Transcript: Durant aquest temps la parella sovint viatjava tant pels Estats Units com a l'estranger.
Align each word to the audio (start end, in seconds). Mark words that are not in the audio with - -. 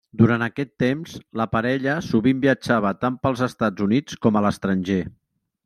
Durant 0.19 0.43
aquest 0.43 0.69
temps 0.83 1.13
la 1.41 1.47
parella 1.51 1.99
sovint 2.07 2.41
viatjava 2.47 2.95
tant 3.05 3.21
pels 3.27 3.47
Estats 3.51 3.87
Units 3.89 4.21
com 4.27 4.41
a 4.43 4.47
l'estranger. 4.49 5.01